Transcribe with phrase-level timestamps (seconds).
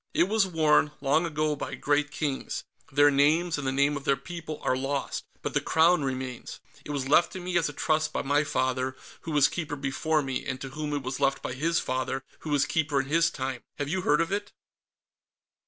[0.15, 2.63] It was worn, long ago, by great kings.
[2.91, 6.59] Their names, and the name of their people, are lost, but the Crown remains.
[6.83, 10.23] It was left to me as a trust by my father, who was Keeper before
[10.23, 13.29] me and to whom it was left by his father, who was Keeper in his
[13.29, 13.61] time.
[13.77, 14.51] Have you heard of it?"